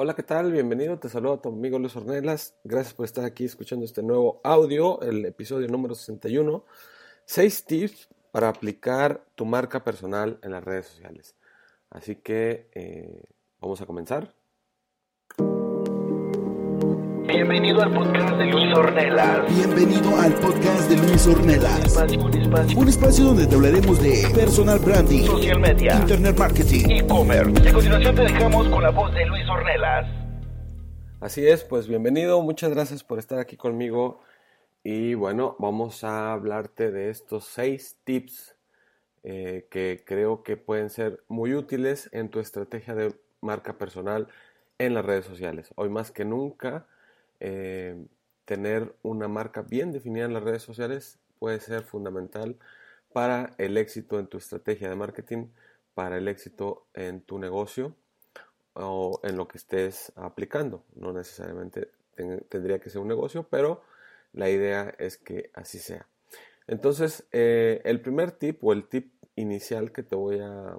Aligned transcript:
Hola, 0.00 0.14
¿qué 0.14 0.22
tal? 0.22 0.52
Bienvenido, 0.52 0.96
te 1.00 1.08
saludo 1.08 1.32
a 1.32 1.42
tu 1.42 1.48
amigo 1.48 1.76
Luis 1.76 1.96
Ornelas. 1.96 2.54
Gracias 2.62 2.94
por 2.94 3.04
estar 3.04 3.24
aquí 3.24 3.44
escuchando 3.44 3.84
este 3.84 4.00
nuevo 4.00 4.40
audio, 4.44 5.00
el 5.00 5.24
episodio 5.24 5.66
número 5.66 5.96
61. 5.96 6.64
Seis 7.24 7.64
tips 7.64 8.08
para 8.30 8.48
aplicar 8.48 9.24
tu 9.34 9.44
marca 9.44 9.82
personal 9.82 10.38
en 10.44 10.52
las 10.52 10.62
redes 10.62 10.86
sociales. 10.86 11.34
Así 11.90 12.14
que 12.14 12.70
eh, 12.76 13.24
vamos 13.60 13.80
a 13.80 13.86
comenzar. 13.86 14.32
Bienvenido 17.28 17.82
al 17.82 17.92
podcast 17.92 18.38
de 18.38 18.46
Luis 18.46 18.74
Ornelas. 18.74 19.54
Bienvenido 19.54 20.16
al 20.16 20.32
podcast 20.36 20.88
de 20.88 20.96
Luis 20.96 21.26
Ornelas. 21.26 21.84
Espacio, 21.84 22.24
un 22.24 22.34
espacio, 22.34 22.78
Un 22.78 22.88
espacio 22.88 23.24
donde 23.26 23.46
te 23.46 23.54
hablaremos 23.54 24.02
de 24.02 24.22
personal 24.34 24.78
branding, 24.78 25.26
social 25.26 25.60
media, 25.60 25.96
internet 26.00 26.38
marketing, 26.38 26.88
e-commerce. 26.88 27.68
A 27.68 27.72
continuación 27.74 28.14
te 28.14 28.22
dejamos 28.22 28.68
con 28.68 28.82
la 28.82 28.88
voz 28.88 29.12
de 29.12 29.26
Luis 29.26 29.46
Ornelas. 29.46 30.06
Así 31.20 31.46
es, 31.46 31.64
pues 31.64 31.86
bienvenido, 31.86 32.40
muchas 32.40 32.70
gracias 32.70 33.04
por 33.04 33.18
estar 33.18 33.38
aquí 33.38 33.58
conmigo. 33.58 34.22
Y 34.82 35.12
bueno, 35.12 35.54
vamos 35.58 36.04
a 36.04 36.32
hablarte 36.32 36.90
de 36.90 37.10
estos 37.10 37.44
seis 37.44 37.98
tips 38.04 38.56
eh, 39.22 39.68
que 39.70 40.02
creo 40.06 40.42
que 40.42 40.56
pueden 40.56 40.88
ser 40.88 41.22
muy 41.28 41.52
útiles 41.52 42.08
en 42.12 42.30
tu 42.30 42.40
estrategia 42.40 42.94
de 42.94 43.14
marca 43.42 43.76
personal 43.76 44.28
en 44.78 44.94
las 44.94 45.04
redes 45.04 45.26
sociales. 45.26 45.70
Hoy 45.76 45.90
más 45.90 46.10
que 46.10 46.24
nunca, 46.24 46.86
eh, 47.40 47.96
tener 48.44 48.94
una 49.02 49.28
marca 49.28 49.62
bien 49.62 49.92
definida 49.92 50.24
en 50.26 50.34
las 50.34 50.42
redes 50.42 50.62
sociales 50.62 51.18
puede 51.38 51.60
ser 51.60 51.82
fundamental 51.84 52.56
para 53.12 53.54
el 53.58 53.76
éxito 53.76 54.18
en 54.18 54.26
tu 54.28 54.38
estrategia 54.38 54.88
de 54.88 54.96
marketing, 54.96 55.48
para 55.94 56.18
el 56.18 56.28
éxito 56.28 56.86
en 56.94 57.20
tu 57.22 57.38
negocio 57.38 57.94
o 58.74 59.20
en 59.22 59.36
lo 59.36 59.48
que 59.48 59.58
estés 59.58 60.12
aplicando. 60.16 60.84
No 60.94 61.12
necesariamente 61.12 61.90
ten- 62.14 62.44
tendría 62.48 62.78
que 62.80 62.90
ser 62.90 63.00
un 63.00 63.08
negocio, 63.08 63.44
pero 63.50 63.82
la 64.32 64.50
idea 64.50 64.94
es 64.98 65.16
que 65.18 65.50
así 65.54 65.78
sea. 65.78 66.06
Entonces, 66.66 67.26
eh, 67.32 67.80
el 67.84 68.00
primer 68.00 68.32
tip 68.32 68.62
o 68.64 68.72
el 68.72 68.88
tip 68.88 69.12
inicial 69.36 69.92
que 69.92 70.02
te 70.02 70.16
voy 70.16 70.40
a 70.40 70.76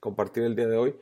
compartir 0.00 0.44
el 0.44 0.56
día 0.56 0.68
de 0.68 0.76
hoy 0.76 0.96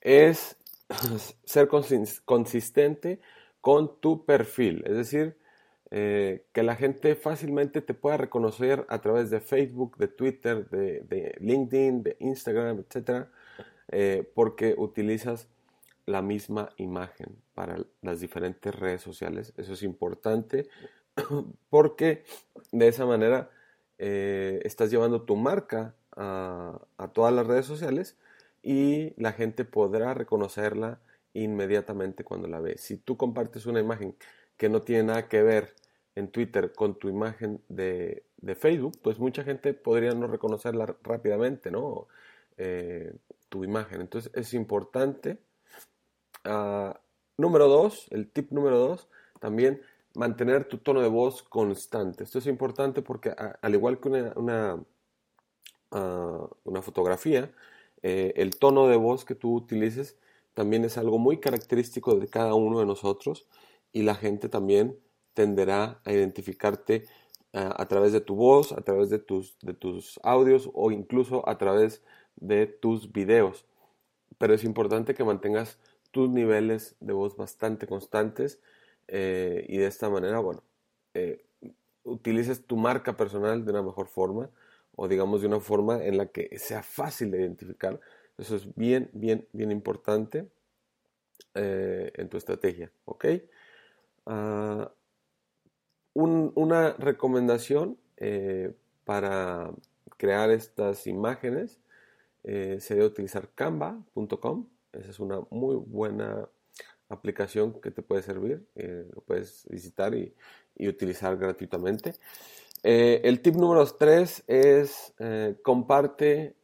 es 0.00 0.56
ser 1.44 1.68
consis- 1.68 2.22
consistente 2.24 3.20
con 3.64 3.98
tu 3.98 4.26
perfil. 4.26 4.84
Es 4.84 4.94
decir, 4.94 5.38
eh, 5.90 6.44
que 6.52 6.62
la 6.62 6.76
gente 6.76 7.14
fácilmente 7.14 7.80
te 7.80 7.94
pueda 7.94 8.18
reconocer 8.18 8.84
a 8.90 9.00
través 9.00 9.30
de 9.30 9.40
Facebook, 9.40 9.96
de 9.96 10.06
Twitter, 10.06 10.68
de, 10.68 11.34
LinkedIn, 11.40 12.02
de 12.02 12.14
Instagram, 12.20 12.80
etc. 12.80 13.26
eh, 13.88 14.30
porque 14.34 14.74
utilizas 14.76 15.48
la 16.04 16.20
misma 16.20 16.74
imagen 16.76 17.38
para 17.54 17.78
las 18.02 18.20
diferentes 18.20 18.74
redes 18.74 19.00
sociales. 19.00 19.54
Eso 19.56 19.72
es 19.72 19.82
importante 19.82 20.68
porque 21.70 22.24
de 22.70 22.88
esa 22.88 23.06
manera 23.06 23.48
eh, 23.96 24.60
estás 24.64 24.90
llevando 24.90 25.22
tu 25.22 25.36
marca 25.36 25.94
a 26.16 27.10
todas 27.14 27.32
las 27.32 27.46
redes 27.46 27.64
sociales 27.64 28.18
y 28.62 29.14
la 29.16 29.32
gente 29.32 29.64
podrá 29.64 30.12
reconocerla 30.12 31.00
inmediatamente 31.34 32.24
cuando 32.24 32.48
la 32.48 32.60
ve. 32.60 32.78
Si 32.78 32.96
tú 32.96 33.16
compartes 33.16 33.66
una 33.66 33.80
imagen 33.80 34.16
que 34.56 34.68
no 34.68 34.82
tiene 34.82 35.04
nada 35.04 35.28
que 35.28 35.42
ver 35.42 35.74
en 36.14 36.28
Twitter 36.28 36.72
con 36.72 36.98
tu 36.98 37.08
imagen 37.08 37.60
de, 37.68 38.24
de 38.38 38.54
Facebook, 38.54 38.98
pues 39.02 39.18
mucha 39.18 39.44
gente 39.44 39.74
podría 39.74 40.12
no 40.12 40.26
reconocerla 40.26 40.96
rápidamente, 41.02 41.70
¿no? 41.70 42.06
Eh, 42.56 43.12
tu 43.48 43.64
imagen. 43.64 44.00
Entonces 44.00 44.30
es 44.34 44.54
importante. 44.54 45.38
Ah, 46.44 47.00
número 47.36 47.68
dos, 47.68 48.06
el 48.10 48.30
tip 48.30 48.52
número 48.52 48.78
dos, 48.78 49.08
también 49.40 49.82
mantener 50.14 50.66
tu 50.66 50.78
tono 50.78 51.00
de 51.00 51.08
voz 51.08 51.42
constante. 51.42 52.24
Esto 52.24 52.38
es 52.38 52.46
importante 52.46 53.02
porque 53.02 53.30
al 53.30 53.74
igual 53.74 53.98
que 54.00 54.08
una, 54.08 54.32
una, 54.36 54.84
ah, 55.90 56.48
una 56.64 56.82
fotografía, 56.82 57.50
eh, 58.02 58.34
el 58.36 58.56
tono 58.58 58.88
de 58.88 58.96
voz 58.96 59.24
que 59.24 59.34
tú 59.34 59.54
utilices 59.54 60.16
también 60.54 60.84
es 60.84 60.98
algo 60.98 61.18
muy 61.18 61.38
característico 61.38 62.16
de 62.18 62.28
cada 62.28 62.54
uno 62.54 62.80
de 62.80 62.86
nosotros 62.86 63.46
y 63.92 64.02
la 64.02 64.14
gente 64.14 64.48
también 64.48 64.98
tenderá 65.34 66.00
a 66.04 66.12
identificarte 66.12 67.06
ah, 67.52 67.74
a 67.76 67.86
través 67.86 68.12
de 68.12 68.20
tu 68.20 68.36
voz, 68.36 68.72
a 68.72 68.80
través 68.82 69.10
de 69.10 69.18
tus, 69.18 69.58
de 69.60 69.74
tus 69.74 70.18
audios 70.22 70.70
o 70.72 70.90
incluso 70.90 71.48
a 71.48 71.58
través 71.58 72.02
de 72.36 72.66
tus 72.66 73.12
videos. 73.12 73.66
Pero 74.38 74.54
es 74.54 74.64
importante 74.64 75.14
que 75.14 75.24
mantengas 75.24 75.78
tus 76.10 76.30
niveles 76.30 76.96
de 77.00 77.12
voz 77.12 77.36
bastante 77.36 77.86
constantes 77.86 78.60
eh, 79.08 79.66
y 79.68 79.78
de 79.78 79.86
esta 79.86 80.08
manera, 80.08 80.38
bueno, 80.38 80.62
eh, 81.14 81.44
utilices 82.04 82.66
tu 82.66 82.76
marca 82.76 83.16
personal 83.16 83.64
de 83.64 83.72
una 83.72 83.82
mejor 83.82 84.06
forma 84.08 84.50
o 84.96 85.08
digamos 85.08 85.40
de 85.40 85.48
una 85.48 85.60
forma 85.60 86.04
en 86.04 86.18
la 86.18 86.26
que 86.26 86.56
sea 86.58 86.82
fácil 86.82 87.30
de 87.30 87.40
identificar. 87.40 88.00
Eso 88.38 88.54
es 88.54 88.72
bien, 88.76 89.10
bien, 89.12 89.48
bien 89.52 89.72
importante 89.72 90.48
eh, 91.54 92.10
en 92.14 92.28
tu 92.28 92.36
estrategia, 92.36 92.92
¿ok? 93.04 93.24
Ah, 94.26 94.92
un- 96.14 96.52
una 96.54 96.92
recomendación 96.94 97.98
eh, 98.16 98.72
para 99.04 99.70
crear 100.16 100.50
estas 100.50 101.06
imágenes 101.06 101.80
eh, 102.44 102.78
sería 102.80 103.04
utilizar 103.04 103.50
canva.com. 103.54 104.68
Esa 104.92 105.10
es 105.10 105.20
una 105.20 105.40
muy 105.50 105.76
buena 105.76 106.48
aplicación 107.08 107.80
que 107.80 107.90
te 107.90 108.02
puede 108.02 108.22
servir. 108.22 108.66
eh, 108.76 109.08
lo 109.14 109.22
puedes 109.22 109.66
visitar 109.70 110.14
y, 110.14 110.34
y 110.76 110.88
utilizar 110.88 111.36
gratuitamente. 111.36 112.14
El 112.82 113.40
tip 113.42 113.54
número 113.56 113.86
3 113.86 114.44
es 114.46 115.14
comparte 115.62 116.54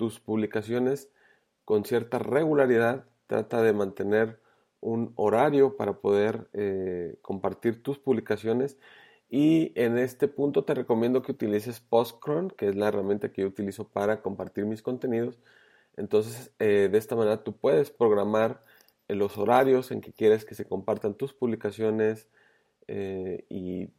tus 0.00 0.18
publicaciones 0.18 1.10
con 1.66 1.84
cierta 1.84 2.18
regularidad. 2.18 3.04
Trata 3.26 3.60
de 3.60 3.74
mantener 3.74 4.40
un 4.80 5.12
horario 5.16 5.76
para 5.76 6.00
poder 6.00 6.48
eh, 6.54 7.18
compartir 7.20 7.82
tus 7.82 7.98
publicaciones. 7.98 8.78
Y 9.28 9.72
en 9.74 9.98
este 9.98 10.26
punto 10.26 10.64
te 10.64 10.72
recomiendo 10.72 11.20
que 11.20 11.32
utilices 11.32 11.80
Postcron, 11.80 12.48
que 12.48 12.70
es 12.70 12.76
la 12.76 12.88
herramienta 12.88 13.30
que 13.30 13.42
yo 13.42 13.48
utilizo 13.48 13.88
para 13.88 14.22
compartir 14.22 14.64
mis 14.64 14.80
contenidos. 14.80 15.38
Entonces, 15.98 16.50
eh, 16.60 16.88
de 16.90 16.96
esta 16.96 17.14
manera 17.14 17.44
tú 17.44 17.54
puedes 17.54 17.90
programar 17.90 18.64
eh, 19.06 19.14
los 19.14 19.36
horarios 19.36 19.90
en 19.90 20.00
que 20.00 20.14
quieres 20.14 20.46
que 20.46 20.54
se 20.54 20.64
compartan 20.64 21.12
tus 21.12 21.34
publicaciones 21.34 22.30
y 23.48 23.90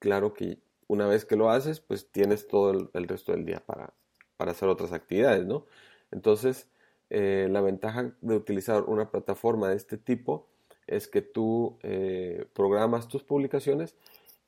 claro 0.00 0.34
que 0.34 0.58
una 0.88 1.06
vez 1.06 1.24
que 1.24 1.36
lo 1.36 1.50
haces, 1.50 1.80
pues 1.80 2.10
tienes 2.10 2.48
todo 2.48 2.90
el 2.92 3.08
resto 3.08 3.30
del 3.32 3.44
día 3.44 3.62
para, 3.64 3.94
para 4.36 4.52
hacer 4.52 4.68
otras 4.68 4.92
actividades, 4.92 5.46
¿no? 5.46 5.66
Entonces, 6.10 6.68
eh, 7.10 7.48
la 7.50 7.60
ventaja 7.60 8.14
de 8.20 8.36
utilizar 8.36 8.84
una 8.84 9.10
plataforma 9.10 9.68
de 9.68 9.76
este 9.76 9.98
tipo 9.98 10.48
es 10.86 11.08
que 11.08 11.22
tú 11.22 11.78
eh, 11.82 12.46
programas 12.54 13.08
tus 13.08 13.22
publicaciones 13.22 13.96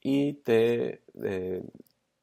y 0.00 0.34
te, 0.34 1.02
eh, 1.22 1.62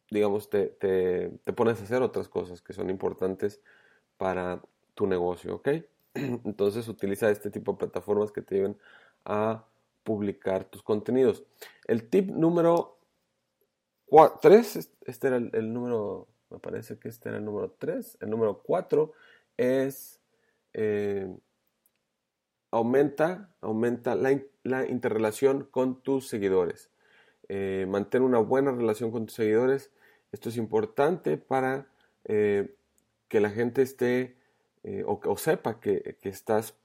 digamos, 0.09 0.49
te, 0.49 0.67
te, 0.67 1.53
pones 1.53 1.79
a 1.79 1.83
hacer 1.83 2.01
otras 2.01 2.27
cosas 2.27 2.61
que 2.61 2.73
son 2.73 2.89
importantes 2.89 3.61
para 4.17 4.61
tu 4.93 5.07
negocio, 5.07 5.55
¿ok? 5.55 5.69
Entonces 6.13 6.87
utiliza 6.87 7.29
este 7.29 7.49
tipo 7.49 7.73
de 7.73 7.79
plataformas 7.79 8.31
que 8.31 8.41
te 8.41 8.55
lleven 8.55 8.77
a 9.25 9.65
publicar 10.03 10.65
tus 10.65 10.83
contenidos. 10.83 11.43
El 11.87 12.09
tip 12.09 12.29
número 12.29 12.99
3, 14.41 14.89
este 15.05 15.27
era 15.27 15.37
el, 15.37 15.73
número, 15.73 16.27
me 16.53 16.59
parece 16.59 16.97
que 16.97 17.09
este 17.09 17.29
era 17.29 17.37
el 17.39 17.45
número 17.45 17.75
3. 17.77 18.17
El 18.21 18.29
número 18.29 18.61
4 18.63 19.11
es 19.57 20.21
eh, 20.73 21.27
aumenta, 22.71 23.53
aumenta 23.61 24.15
la, 24.15 24.31
interrelación 24.87 25.65
con 25.69 26.01
tus 26.01 26.27
seguidores. 26.27 26.89
Eh, 27.49 27.85
mantén 27.89 28.23
una 28.23 28.39
buena 28.39 28.71
relación 28.71 29.11
con 29.11 29.25
tus 29.25 29.35
seguidores. 29.35 29.91
Esto 30.31 30.49
es 30.49 30.57
importante 30.57 31.37
para 31.37 31.87
eh, 32.25 32.75
que 33.27 33.39
la 33.39 33.49
gente 33.49 33.81
esté 33.81 34.37
o, 35.05 35.37
sepa 35.37 35.79
que, 35.79 36.17
que 36.21 36.27
estás 36.27 36.75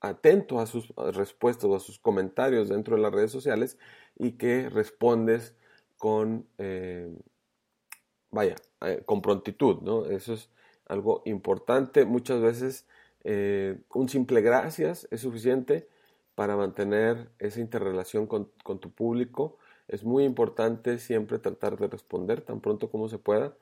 atento 0.00 0.60
a 0.60 0.66
sus 0.66 0.94
respuestas 0.96 1.64
o 1.64 1.74
a 1.74 1.80
sus 1.80 1.98
comentarios 1.98 2.68
dentro 2.68 2.94
de 2.94 3.02
las 3.02 3.12
redes 3.12 3.32
sociales 3.32 3.78
y 4.16 4.32
que 4.32 4.68
respondes 4.68 5.56
con, 5.98 6.46
eh, 6.58 7.12
vaya, 8.30 8.56
eh, 8.82 9.02
con 9.04 9.22
prontitud, 9.22 9.80
¿no? 9.82 10.06
Eso 10.06 10.34
es 10.34 10.50
algo 10.86 11.22
importante. 11.24 12.04
Muchas 12.04 12.40
veces 12.40 12.86
eh, 13.24 13.78
un 13.94 14.08
simple 14.08 14.40
gracias 14.40 15.08
es 15.10 15.20
suficiente 15.20 15.88
para 16.34 16.56
mantener 16.56 17.30
esa 17.38 17.60
interrelación 17.60 18.26
con, 18.26 18.50
con, 18.62 18.78
tu 18.78 18.90
público. 18.90 19.58
Es 19.88 20.04
muy 20.04 20.24
importante 20.24 20.98
siempre 20.98 21.38
tratar 21.38 21.76
de 21.78 21.88
responder 21.88 22.42
tan 22.42 22.60
pronto 22.60 22.90
como 22.90 23.08
se 23.08 23.18
pueda 23.18 23.56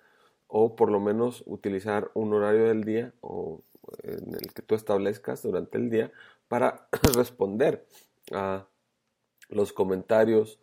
o 0.49 0.77
por 0.77 0.91
lo 0.91 1.01
menos 1.01 1.43
utilizar 1.47 2.11
un 2.15 2.33
horario 2.35 2.69
del 2.69 2.85
día 2.85 3.13
o 3.21 3.63
en 4.03 4.35
el 4.35 4.53
que 4.53 4.63
tú 4.63 4.75
establezcas 4.75 5.43
durante 5.43 5.79
el 5.79 5.91
día 5.91 6.13
para 6.49 6.89
responder 7.15 7.87
a 8.33 8.67
los 9.49 9.73
comentarios 9.73 10.61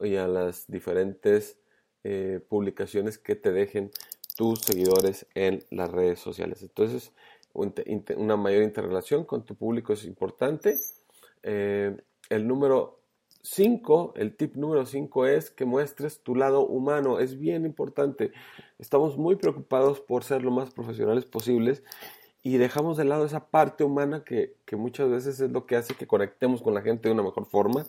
y 0.00 0.16
a 0.16 0.26
las 0.28 0.66
diferentes 0.68 1.59
eh, 2.04 2.40
publicaciones 2.48 3.18
que 3.18 3.36
te 3.36 3.52
dejen 3.52 3.90
tus 4.36 4.60
seguidores 4.60 5.26
en 5.34 5.64
las 5.70 5.90
redes 5.90 6.18
sociales. 6.18 6.62
Entonces, 6.62 7.12
una 7.52 8.36
mayor 8.36 8.62
interrelación 8.62 9.24
con 9.24 9.44
tu 9.44 9.54
público 9.54 9.92
es 9.92 10.04
importante. 10.04 10.76
Eh, 11.42 11.96
el 12.28 12.46
número 12.46 13.00
5, 13.42 14.14
el 14.16 14.36
tip 14.36 14.56
número 14.56 14.86
5 14.86 15.26
es 15.26 15.50
que 15.50 15.64
muestres 15.64 16.22
tu 16.22 16.34
lado 16.34 16.66
humano. 16.66 17.18
Es 17.18 17.38
bien 17.38 17.64
importante. 17.64 18.32
Estamos 18.78 19.16
muy 19.16 19.36
preocupados 19.36 20.00
por 20.00 20.24
ser 20.24 20.42
lo 20.42 20.50
más 20.50 20.70
profesionales 20.70 21.24
posibles 21.24 21.82
y 22.42 22.56
dejamos 22.56 22.96
de 22.96 23.04
lado 23.04 23.24
esa 23.24 23.46
parte 23.50 23.84
humana 23.84 24.24
que, 24.24 24.54
muchas 24.72 25.10
veces 25.10 25.40
es 25.40 25.50
lo 25.50 25.66
que 25.66 25.76
hace 25.76 25.94
que 25.94 26.06
conectemos 26.06 26.62
con 26.62 26.74
la 26.74 26.82
gente 26.82 27.08
de 27.08 27.14
una 27.14 27.22
mejor 27.22 27.46
forma. 27.46 27.86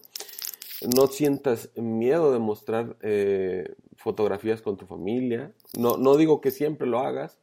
No 0.82 1.08
sientas 1.08 1.70
miedo 1.76 2.32
de 2.32 2.40
mostrar 2.40 2.98
eh, 3.02 3.76
fotografías 3.98 4.64
con 4.64 4.78
tu 4.78 4.88
familia. 4.88 5.54
No, 5.78 5.98
no 5.98 6.18
digo 6.18 6.42
que 6.42 6.50
siempre 6.50 6.88
lo 6.88 7.00
hagas, 7.00 7.38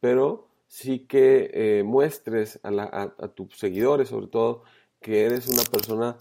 pero 0.00 0.46
sí 0.68 1.00
que 1.00 1.50
eh, 1.52 1.82
muestres 1.82 2.60
a, 2.62 3.12
a, 3.18 3.28
tus 3.28 3.58
seguidores, 3.58 4.10
sobre 4.10 4.28
todo, 4.28 4.62
que 5.00 5.24
eres 5.24 5.48
una 5.48 5.62
persona, 5.64 6.16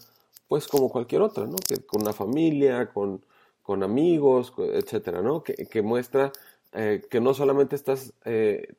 pues 0.47 0.67
como 0.67 0.89
cualquier 0.89 1.21
otra, 1.21 1.45
¿no? 1.45 1.57
Que 1.57 1.77
con 1.85 2.01
una 2.01 2.13
familia, 2.13 2.91
con, 2.91 3.23
con 3.61 3.83
amigos, 3.83 4.51
etcétera, 4.57 5.21
¿no? 5.21 5.43
Que, 5.43 5.53
que 5.67 5.83
muestra 5.83 6.31
eh, 6.73 7.03
que 7.09 7.21
no 7.21 7.35
solamente 7.35 7.75
estás 7.75 8.13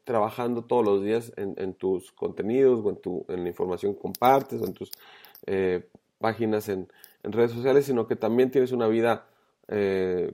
trabajando 0.05 0.65
todos 0.65 0.85
los 0.85 1.05
días 1.05 1.33
en, 1.37 1.75
tus 1.75 2.11
contenidos 2.11 2.85
o 2.85 2.91
en, 2.91 2.97
tu, 2.97 3.25
en 3.29 3.45
la 3.45 3.51
información 3.51 3.95
que 3.95 4.01
compartes 4.01 4.61
o 4.61 4.67
en 4.67 4.75
tus 4.75 4.91
páginas 6.19 6.69
en, 6.69 6.89
redes 7.23 7.53
sociales, 7.53 7.87
sino 7.87 8.07
que 8.07 8.17
también 8.17 8.51
tienes 8.51 8.73
una 8.73 8.89
vida 8.89 9.27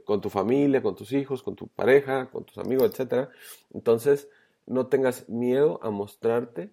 con 0.04 0.20
tu 0.20 0.30
familia, 0.30 0.80
con 0.80 0.94
tus 0.94 1.12
hijos, 1.12 1.42
con 1.42 1.56
tu 1.56 1.66
pareja, 1.66 2.30
con 2.30 2.44
tus 2.44 2.56
amigos, 2.58 2.88
etc. 2.96 3.30
Entonces, 3.72 4.28
no 4.64 4.86
tengas 4.86 5.28
miedo 5.28 5.80
a 5.82 5.90
mostrarte, 5.90 6.70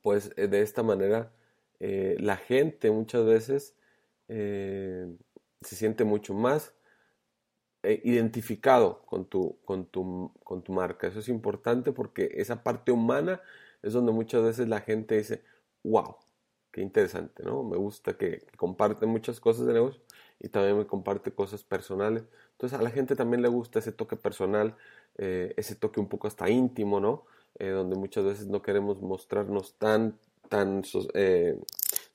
pues 0.00 0.34
de 0.34 0.62
esta 0.62 0.82
manera 0.82 1.30
la 1.78 2.38
gente 2.38 2.90
muchas 2.90 3.26
veces 3.26 3.76
se 4.28 5.76
siente 5.76 6.04
mucho 6.04 6.32
más 6.32 6.72
eh, 7.82 8.00
identificado 8.02 9.02
con 9.06 9.26
tu, 9.26 9.60
con, 9.64 9.86
tu, 9.86 10.32
con 10.42 10.62
tu 10.62 10.72
marca. 10.72 11.06
Eso 11.06 11.20
es 11.20 11.28
importante 11.28 11.92
porque 11.92 12.32
esa 12.34 12.64
parte 12.64 12.90
humana 12.90 13.40
es 13.82 13.92
donde 13.92 14.10
muchas 14.10 14.42
veces 14.42 14.66
la 14.66 14.80
gente 14.80 15.16
dice, 15.16 15.44
wow, 15.84 16.16
qué 16.76 16.82
interesante, 16.82 17.42
¿no? 17.42 17.62
Me 17.62 17.78
gusta 17.78 18.18
que, 18.18 18.44
comparte 18.58 19.06
muchas 19.06 19.40
cosas 19.40 19.66
de 19.66 19.72
negocio 19.72 20.02
y 20.38 20.50
también 20.50 20.76
me 20.76 20.86
comparte 20.86 21.32
cosas 21.32 21.64
personales. 21.64 22.24
Entonces 22.52 22.78
a 22.78 22.82
la 22.82 22.90
gente 22.90 23.16
también 23.16 23.40
le 23.40 23.48
gusta 23.48 23.78
ese 23.78 23.92
toque 23.92 24.16
personal, 24.16 24.76
eh, 25.16 25.54
ese 25.56 25.74
toque 25.74 26.00
un 26.00 26.08
poco 26.08 26.28
hasta 26.28 26.50
íntimo, 26.50 27.00
¿no? 27.00 27.24
Eh, 27.58 27.70
donde 27.70 27.96
muchas 27.96 28.24
veces 28.24 28.46
no 28.48 28.60
queremos 28.60 29.00
mostrarnos 29.00 29.78
tan, 29.78 30.18
tan 30.50 30.82
de, 30.82 31.62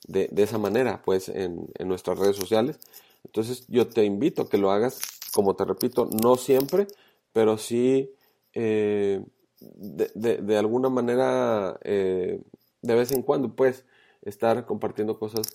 de, 0.08 0.44
esa 0.44 0.60
manera, 0.60 1.02
pues, 1.04 1.30
en, 1.30 1.68
nuestras 1.80 2.20
redes 2.20 2.36
sociales. 2.36 2.80
Entonces 3.26 3.66
yo 3.68 3.88
te 3.88 4.04
invito 4.06 4.44
a 4.44 4.50
que 4.50 4.60
lo 4.60 4.70
hagas 4.70 5.00
como 5.34 5.56
te 5.56 5.66
repito, 5.66 6.08
no 6.22 6.36
siempre, 6.36 6.86
pero 7.34 7.58
sí 7.58 8.14
eh, 8.54 9.24
de, 9.60 10.58
alguna 10.58 10.90
manera, 10.90 11.80
eh, 11.84 12.40
de 12.84 12.96
vez 12.96 13.12
en 13.12 13.24
cuando, 13.24 13.56
pues, 13.56 13.86
estar 14.22 14.66
compartiendo 14.66 15.18
cosas 15.18 15.48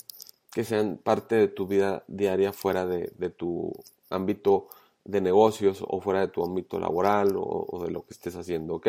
que 0.52 0.64
sean 0.64 0.96
parte 0.96 1.34
de 1.34 1.48
tu 1.48 1.66
vida 1.66 2.04
diaria 2.08 2.52
fuera 2.52 2.86
de, 2.86 3.30
tu 3.30 3.72
ámbito 4.10 4.68
de 5.04 5.20
negocios 5.20 5.84
o 5.86 6.00
fuera 6.00 6.20
de 6.20 6.28
tu 6.28 6.44
ámbito 6.44 6.80
laboral 6.80 7.34
o, 7.36 7.82
de 7.84 7.90
lo 7.90 8.06
que 8.06 8.14
estés 8.14 8.36
haciendo, 8.36 8.76
¿ok? 8.76 8.88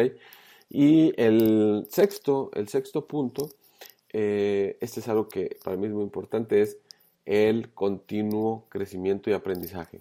Y 0.70 1.14
el 1.22 1.86
sexto, 1.90 2.52
el 2.54 2.68
sexto 2.70 3.06
punto, 3.06 3.50
eh, 4.14 4.78
este 4.80 5.02
es 5.02 5.08
algo 5.08 5.28
que 5.28 5.58
para 5.64 5.78
mí 5.78 5.88
es 5.88 5.94
muy 5.94 6.04
importante, 6.04 6.62
es 6.62 6.78
el 7.26 7.74
continuo 7.74 8.66
crecimiento 8.70 9.30
y 9.30 9.34
aprendizaje. 9.34 10.00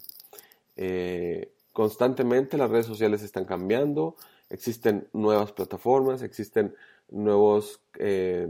Eh, 0.77 1.51
constantemente 1.73 2.57
las 2.57 2.71
redes 2.71 2.87
sociales 2.87 3.23
están 3.23 3.45
cambiando, 3.45 4.15
existen 4.51 5.09
nuevas 5.13 5.53
plataformas, 5.53 6.23
existen 6.23 6.75
nuevas 7.11 7.81
eh, 7.99 8.49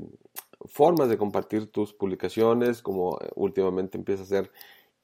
formas 0.67 1.09
de 1.09 1.19
compartir 1.19 1.71
tus 1.71 1.93
publicaciones, 1.93 2.83
como 2.83 3.19
eh, 3.21 3.31
últimamente 3.35 3.99
empieza 3.99 4.23
a 4.23 4.26
hacer 4.26 4.50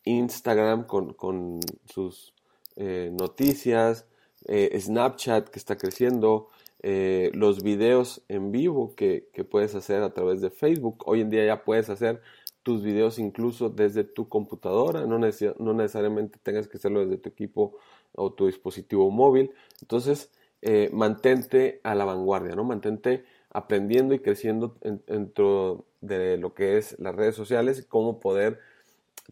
Instagram 0.05 0.85
con, 0.87 1.61
sus 1.93 2.35
noticias, 2.77 4.07
Snapchat 4.49 5.49
que 5.51 5.59
está 5.59 5.77
creciendo, 5.77 6.49
los 6.83 7.63
videos 7.63 8.23
en 8.29 8.51
vivo 8.51 8.95
que, 8.97 9.29
que, 9.33 9.45
puedes 9.45 9.77
hacer 9.77 10.03
a 10.03 10.13
través 10.13 10.41
de 10.41 10.51
Facebook. 10.51 11.05
Hoy 11.07 11.21
en 11.21 11.31
día 11.31 11.45
ya 11.45 11.65
puedes 11.65 11.91
hacer 11.91 12.21
tus 12.63 12.83
videos 12.83 13.19
incluso 13.19 13.71
desde 13.71 14.05
tu 14.05 14.29
computadora, 14.29 15.07
no, 15.07 15.19
no 15.19 15.75
necesariamente 15.75 16.39
tengas 16.43 16.69
que 16.69 16.77
hacerlo 16.77 17.01
desde 17.01 17.19
tu 17.19 17.29
equipo 17.29 17.77
o 18.15 18.33
tu 18.33 18.47
dispositivo 18.47 19.11
móvil. 19.11 19.53
Entonces, 19.81 20.31
eh, 20.61 20.91
mantente 20.93 21.81
a 21.83 21.95
la 21.95 22.05
vanguardia, 22.05 22.55
¿no? 22.55 22.65
Mantente 22.65 23.25
aprendiendo 23.53 24.15
y 24.15 24.21
creciendo 24.21 24.77
dentro 25.07 25.85
de 26.01 26.39
lo 26.39 26.55
que 26.55 26.79
es 26.79 26.99
las 26.99 27.15
redes 27.15 27.35
sociales 27.35 27.87
cómo 27.87 28.19
poder 28.19 28.61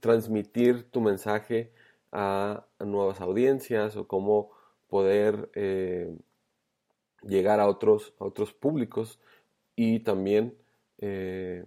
transmitir 0.01 0.91
tu 0.91 1.01
mensaje 1.01 1.73
a, 2.13 2.67
nuevas 2.79 3.21
audiencias 3.21 3.97
o 3.97 4.07
cómo 4.07 4.51
poder 4.89 5.51
eh, 5.55 6.15
llegar 7.23 7.61
a 7.61 7.69
otros, 7.69 8.15
a 8.19 8.25
otros 8.25 8.53
públicos 8.53 9.21
y 9.77 10.01
también 10.01 10.55
eh, 10.99 11.65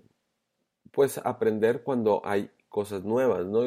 pues 0.91 1.17
aprender 1.19 1.83
cuando 1.83 2.21
hay 2.23 2.51
cosas 2.69 3.03
nuevas, 3.03 3.45
¿no? 3.45 3.61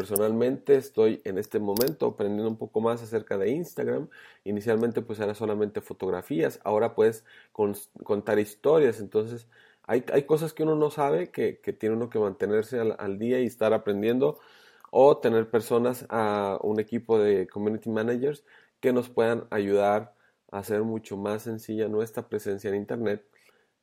Personalmente 0.00 0.76
estoy 0.76 1.20
en 1.24 1.36
este 1.36 1.58
momento 1.58 2.06
aprendiendo 2.06 2.48
un 2.48 2.56
poco 2.56 2.80
más 2.80 3.02
acerca 3.02 3.36
de 3.36 3.50
Instagram. 3.50 4.08
Inicialmente 4.44 5.02
pues 5.02 5.20
era 5.20 5.34
solamente 5.34 5.82
fotografías, 5.82 6.58
ahora 6.64 6.94
puedes 6.94 7.22
contar 7.52 8.38
historias, 8.38 8.98
entonces 8.98 9.46
hay, 9.82 10.00
cosas 10.22 10.54
que 10.54 10.62
uno 10.62 10.74
no 10.74 10.88
sabe 10.90 11.30
que, 11.30 11.52
tiene 11.78 11.96
uno 11.96 12.08
que 12.08 12.18
mantenerse 12.18 12.80
al, 12.80 13.18
día 13.18 13.40
y 13.40 13.44
estar 13.44 13.74
aprendiendo 13.74 14.40
o 14.90 15.18
tener 15.18 15.50
personas 15.50 16.06
a 16.08 16.58
un 16.62 16.80
equipo 16.80 17.18
de 17.18 17.46
community 17.46 17.90
managers 17.90 18.42
que 18.80 18.94
nos 18.94 19.10
puedan 19.10 19.48
ayudar 19.50 20.14
a 20.50 20.60
hacer 20.60 20.82
mucho 20.82 21.18
más 21.18 21.42
sencilla 21.42 21.88
nuestra 21.88 22.26
presencia 22.26 22.70
en 22.70 22.76
Internet 22.76 23.22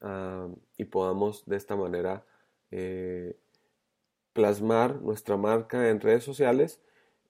ah, 0.02 0.48
y 0.78 0.86
podamos 0.86 1.46
de 1.46 1.58
esta 1.58 1.76
manera 1.76 2.26
eh, 2.72 3.38
plasmar 4.38 5.02
nuestra 5.02 5.36
marca 5.36 5.90
en 5.90 6.00
redes 6.00 6.24
sociales 6.24 6.80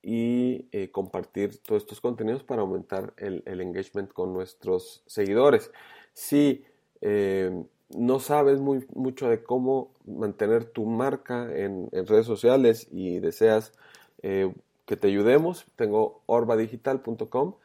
y 0.04 0.68
eh, 0.74 0.92
compartir 0.92 1.58
todos 1.64 1.84
estos 1.84 2.02
contenidos 2.02 2.44
para 2.44 2.64
aumentar 2.64 3.14
el, 3.16 3.44
engagement 3.46 4.12
con 4.12 4.34
nuestros 4.34 5.04
seguidores. 5.08 5.72
Si 6.12 6.66
eh, 7.00 7.64
no 7.96 8.20
sabes 8.20 8.60
muy, 8.60 8.86
mucho 8.94 9.30
de 9.30 9.42
cómo 9.42 9.94
mantener 10.06 10.66
tu 10.66 10.86
marca 10.86 11.48
en, 11.56 11.90
redes 11.94 12.26
sociales 12.26 12.90
y 12.92 13.20
deseas 13.20 13.72
eh, 14.22 14.54
que 14.86 14.98
te 14.98 15.08
ayudemos, 15.08 15.66
tengo 15.78 16.24
orbadigital.com, 16.26 17.56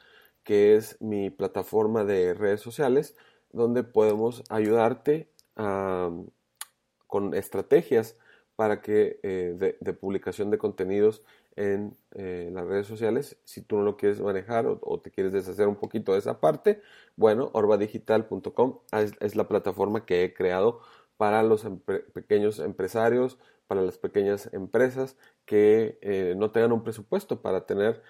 que 0.45 0.77
es 0.77 1.01
mi 1.01 1.31
plataforma 1.31 2.05
de 2.05 2.33
redes 2.33 2.61
sociales, 2.61 3.17
donde 3.51 3.83
podemos 3.83 4.45
ayudarte 4.51 5.29
con 5.55 7.35
estrategias 7.35 8.17
para 8.57 8.81
que 8.81 9.19
eh, 9.23 9.77
de, 9.81 9.93
publicación 9.95 10.51
de 10.51 10.59
contenidos 10.59 11.23
en 11.57 11.97
eh, 12.13 12.51
las 12.53 12.67
redes 12.67 12.87
sociales. 12.87 13.39
Si 13.45 13.63
tú 13.63 13.77
no 13.77 13.83
lo 13.83 13.97
quieres 13.97 14.21
manejar 14.21 14.67
o, 14.67 15.01
te 15.01 15.11
quieres 15.11 15.33
deshacer 15.33 15.69
un 15.69 15.77
poquito 15.77 16.13
de 16.13 16.19
esa 16.19 16.41
parte, 16.41 16.83
bueno, 17.17 17.51
orbadigital.com 17.55 18.81
es, 18.93 19.37
la 19.37 19.49
plataforma 19.49 20.05
que 20.07 20.25
he 20.25 20.35
creado 20.35 20.81
para 21.17 21.43
los 21.43 21.67
pequeños 22.15 22.59
empresarios, 22.59 23.39
para 23.67 23.83
las 23.83 23.99
pequeñas 23.99 24.51
empresas 24.53 25.17
que 25.45 25.99
eh, 26.03 26.35
no 26.37 26.51
tengan 26.51 26.73
un 26.73 26.83
presupuesto 26.83 27.43
para 27.43 27.67
tener 27.67 28.03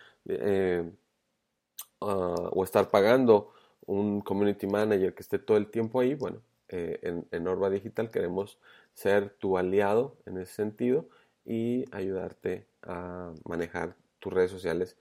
ah, 2.00 2.48
o 2.52 2.64
estar 2.64 2.90
pagando 2.90 3.52
un 3.86 4.20
community 4.20 4.66
manager 4.66 5.14
que 5.14 5.22
esté 5.22 5.38
todo 5.38 5.56
el 5.56 5.70
tiempo 5.70 6.00
ahí. 6.00 6.14
Bueno, 6.14 6.42
en, 6.72 7.26
en 7.30 7.46
Orba 7.46 7.70
Digital 7.70 8.10
queremos 8.10 8.58
ser 8.94 9.30
tu 9.30 9.58
aliado 9.58 10.16
en 10.26 10.38
ese 10.38 10.52
sentido 10.54 11.08
y 11.44 11.84
ayudarte 11.92 12.66
a 12.82 13.32
manejar 13.44 13.96
tus 14.18 14.32
redes 14.32 14.50
sociales 14.50 14.96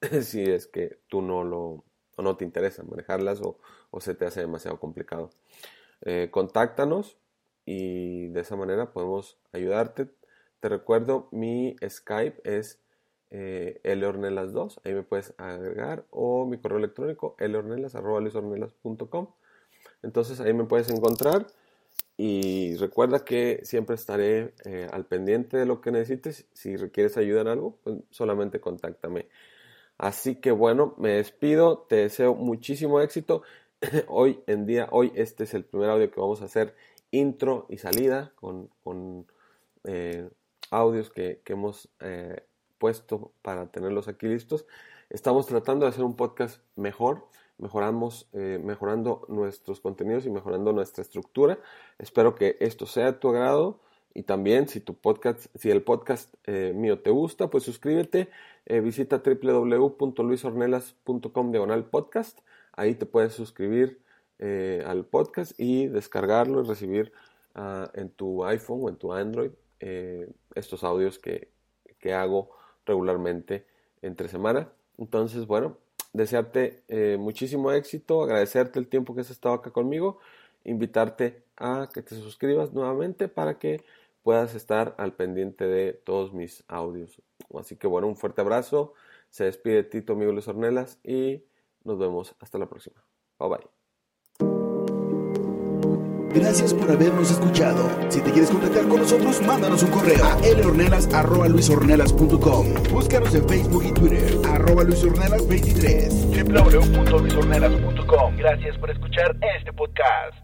si 0.22 0.42
es 0.42 0.66
que 0.66 0.98
tú 1.08 1.22
no 1.22 1.44
lo 1.44 1.84
o 2.16 2.22
no 2.22 2.36
te 2.36 2.44
interesa 2.44 2.82
manejarlas 2.82 3.40
o, 3.42 3.58
se 4.00 4.14
te 4.14 4.26
hace 4.26 4.40
demasiado 4.40 4.78
complicado. 4.80 5.30
Eh, 6.02 6.28
contáctanos 6.30 7.16
y 7.64 8.28
de 8.28 8.40
esa 8.40 8.56
manera 8.56 8.92
podemos 8.92 9.38
ayudarte. 9.52 10.10
Te 10.60 10.68
recuerdo, 10.68 11.28
mi 11.30 11.76
Skype 11.86 12.40
es 12.44 12.80
eh, 13.30 13.80
lornelas2, 13.84 14.80
ahí 14.84 14.94
me 14.94 15.02
puedes 15.02 15.34
agregar, 15.38 16.04
o 16.10 16.46
mi 16.46 16.58
correo 16.58 16.78
electrónico 16.78 17.36
lornelas.com. 17.38 19.28
Entonces 20.04 20.40
ahí 20.40 20.52
me 20.52 20.64
puedes 20.64 20.90
encontrar. 20.90 21.46
Y 22.16 22.76
recuerda 22.76 23.24
que 23.24 23.60
siempre 23.64 23.96
estaré 23.96 24.54
eh, 24.64 24.88
al 24.92 25.04
pendiente 25.04 25.56
de 25.56 25.66
lo 25.66 25.80
que 25.80 25.90
necesites. 25.90 26.46
Si 26.52 26.76
requieres 26.76 27.16
ayuda 27.16 27.40
en 27.40 27.48
algo, 27.48 27.78
pues 27.82 27.96
solamente 28.10 28.60
contáctame. 28.60 29.28
Así 29.98 30.36
que 30.36 30.52
bueno, 30.52 30.94
me 30.98 31.14
despido. 31.14 31.86
Te 31.88 31.96
deseo 31.96 32.34
muchísimo 32.34 33.00
éxito. 33.00 33.42
hoy 34.08 34.40
en 34.46 34.66
día, 34.66 34.88
hoy 34.92 35.12
este 35.16 35.44
es 35.44 35.54
el 35.54 35.64
primer 35.64 35.90
audio 35.90 36.10
que 36.10 36.20
vamos 36.20 36.42
a 36.42 36.46
hacer 36.46 36.74
intro 37.10 37.66
y 37.68 37.78
salida 37.78 38.32
con, 38.36 39.26
eh, 39.84 40.28
audios 40.70 41.10
que, 41.10 41.40
que 41.44 41.52
hemos 41.52 41.88
eh, 42.00 42.44
puesto 42.78 43.32
para 43.42 43.66
tenerlos 43.66 44.08
aquí 44.08 44.26
listos. 44.26 44.66
Estamos 45.10 45.46
tratando 45.46 45.84
de 45.84 45.90
hacer 45.90 46.04
un 46.04 46.16
podcast 46.16 46.60
mejor 46.76 47.26
mejoramos, 47.58 48.28
eh, 48.32 48.60
mejorando 48.62 49.24
nuestros 49.28 49.80
contenidos 49.80 50.24
y 50.26 50.30
mejorando 50.30 50.72
nuestra 50.72 51.02
estructura. 51.02 51.58
Espero 51.98 52.34
que 52.34 52.56
esto 52.60 52.86
sea 52.86 53.06
de 53.06 53.12
tu 53.14 53.28
agrado 53.28 53.80
y 54.12 54.24
también 54.24 54.68
si 54.68 54.80
tu 54.80 54.94
podcast, 54.94 55.46
si 55.54 55.70
el 55.70 55.82
podcast 55.82 56.34
eh, 56.44 56.72
mío 56.74 57.00
te 57.00 57.10
gusta, 57.10 57.48
pues 57.50 57.64
suscríbete, 57.64 58.28
eh, 58.66 58.80
visita 58.80 59.22
www.luisornelas.com 59.24 61.50
diagonal 61.50 61.84
podcast, 61.84 62.40
ahí 62.72 62.94
te 62.94 63.06
puedes 63.06 63.32
suscribir 63.34 64.02
al 64.84 65.06
podcast 65.06 65.58
y 65.58 65.86
descargarlo 65.86 66.62
y 66.62 66.66
recibir 66.66 67.12
ah, 67.54 67.90
en 67.94 68.10
tu 68.10 68.44
iPhone 68.44 68.80
o 68.82 68.90
en 68.90 68.96
tu 68.96 69.14
Android 69.14 69.52
estos 70.54 70.84
audios 70.84 71.18
que, 71.18 71.50
que 71.98 72.12
hago 72.12 72.50
regularmente 72.84 73.66
entre 74.02 74.28
semana. 74.28 74.70
Entonces, 74.98 75.46
bueno, 75.46 75.78
desearte 76.14 76.82
eh, 76.88 77.18
muchísimo 77.18 77.72
éxito, 77.72 78.22
agradecerte 78.22 78.78
el 78.78 78.88
tiempo 78.88 79.14
que 79.14 79.20
has 79.20 79.30
estado 79.30 79.56
acá 79.56 79.70
conmigo, 79.72 80.18
invitarte 80.64 81.42
a 81.56 81.90
que 81.92 82.02
te 82.02 82.14
suscribas 82.14 82.72
nuevamente 82.72 83.28
para 83.28 83.58
que 83.58 83.82
puedas 84.22 84.54
estar 84.54 84.94
al 84.96 85.12
pendiente 85.12 85.66
de 85.66 85.92
todos 85.92 86.32
mis 86.32 86.64
audios. 86.68 87.20
Así 87.58 87.76
que 87.76 87.86
bueno, 87.86 88.06
un 88.06 88.16
fuerte 88.16 88.40
abrazo, 88.40 88.94
se 89.28 89.44
despide 89.44 89.82
Tito 89.84 90.14
amigo 90.14 90.32
Luis 90.32 90.48
Ornelas 90.48 90.98
y 91.04 91.44
nos 91.84 91.98
vemos 91.98 92.34
hasta 92.40 92.58
la 92.58 92.68
próxima. 92.68 93.04
Bye 93.38 93.48
bye. 93.50 93.73
Gracias 96.34 96.74
por 96.74 96.90
habernos 96.90 97.30
escuchado. 97.30 97.88
Si 98.08 98.20
te 98.20 98.32
quieres 98.32 98.50
contactar 98.50 98.88
con 98.88 98.98
nosotros, 98.98 99.40
mándanos 99.42 99.84
un 99.84 99.90
correo 99.90 100.24
a 100.24 100.36
lornelas.luisornelas.com. 100.58 102.66
Búscanos 102.90 103.32
en 103.34 103.48
Facebook 103.48 103.84
y 103.84 103.92
Twitter, 103.92 104.36
arroba 104.50 104.82
luisornelas23. 104.82 106.44
www.luisornelas.com. 106.44 108.36
Gracias 108.36 108.76
por 108.78 108.90
escuchar 108.90 109.36
este 109.56 109.72
podcast. 109.72 110.43